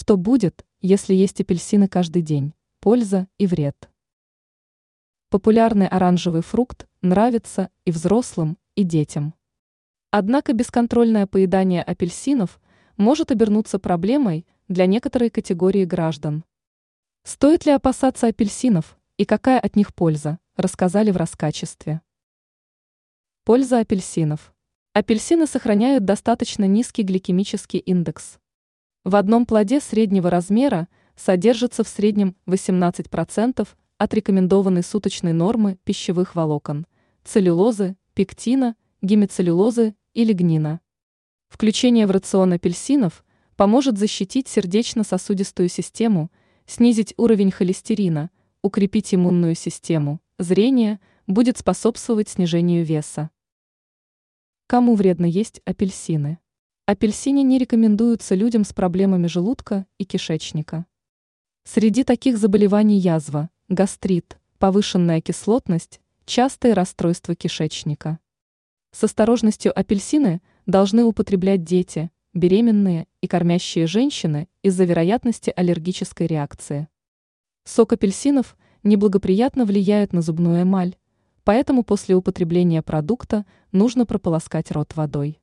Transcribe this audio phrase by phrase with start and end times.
[0.00, 2.54] Что будет, если есть апельсины каждый день?
[2.80, 3.90] Польза и вред.
[5.28, 9.34] Популярный оранжевый фрукт нравится и взрослым, и детям.
[10.10, 12.62] Однако бесконтрольное поедание апельсинов
[12.96, 16.44] может обернуться проблемой для некоторой категории граждан.
[17.22, 22.00] Стоит ли опасаться апельсинов и какая от них польза, рассказали в раскачестве.
[23.44, 24.54] Польза апельсинов.
[24.94, 28.38] Апельсины сохраняют достаточно низкий гликемический индекс.
[29.02, 33.66] В одном плоде среднего размера содержится в среднем 18%
[33.96, 36.86] от рекомендованной суточной нормы пищевых волокон,
[37.24, 40.80] целлюлозы, пектина, гемицеллюлозы и лигнина.
[41.48, 43.24] Включение в рацион апельсинов
[43.56, 46.30] поможет защитить сердечно-сосудистую систему,
[46.66, 53.30] снизить уровень холестерина, укрепить иммунную систему, зрение, будет способствовать снижению веса.
[54.66, 56.38] Кому вредно есть апельсины?
[56.92, 60.86] Апельсины не рекомендуются людям с проблемами желудка и кишечника.
[61.62, 68.18] Среди таких заболеваний язва, гастрит, повышенная кислотность, частые расстройства кишечника.
[68.90, 76.88] С осторожностью апельсины должны употреблять дети, беременные и кормящие женщины из-за вероятности аллергической реакции.
[77.62, 80.96] Сок апельсинов неблагоприятно влияет на зубную эмаль,
[81.44, 85.40] поэтому после употребления продукта нужно прополоскать рот водой.